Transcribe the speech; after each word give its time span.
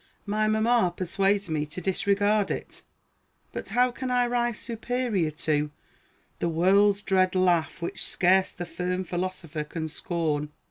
My 0.25 0.47
mamma 0.47 0.91
persuades 0.97 1.47
me 1.47 1.67
to 1.67 1.79
disregard 1.79 2.49
it; 2.49 2.81
but 3.51 3.69
how 3.69 3.91
can 3.91 4.09
I 4.09 4.25
rise 4.25 4.57
superior 4.57 5.29
to 5.29 5.69
"the 6.39 6.49
world's 6.49 7.03
dread 7.03 7.35
laugh, 7.35 7.83
which 7.83 8.03
scarce 8.03 8.49
the 8.49 8.65
firm 8.65 9.03
philosopher 9.03 9.63
can 9.63 9.89
scorn"? 9.89 10.49